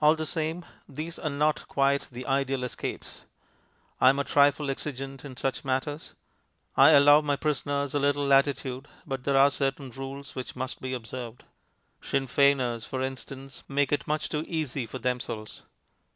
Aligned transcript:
All 0.00 0.14
the 0.14 0.24
same, 0.24 0.64
these 0.88 1.18
are 1.18 1.28
not 1.28 1.66
quite 1.66 2.02
the 2.12 2.26
ideal 2.26 2.62
escapes. 2.62 3.24
I 4.00 4.08
am 4.10 4.20
a 4.20 4.22
trifle 4.22 4.70
exigent 4.70 5.24
in 5.24 5.36
such 5.36 5.64
matters. 5.64 6.14
I 6.76 6.90
allow 6.90 7.22
my 7.22 7.34
prisoners 7.34 7.92
a 7.92 7.98
little 7.98 8.24
latitude, 8.24 8.86
but 9.04 9.24
there 9.24 9.36
are 9.36 9.50
certain 9.50 9.90
rules 9.90 10.36
which 10.36 10.54
must 10.54 10.80
be 10.80 10.94
observed. 10.94 11.42
Sinn 12.00 12.28
Feiners, 12.28 12.84
for 12.84 13.02
instance, 13.02 13.64
make 13.66 13.90
it 13.90 14.06
much 14.06 14.28
too 14.28 14.44
easy 14.46 14.86
for 14.86 15.00
themselves. 15.00 15.62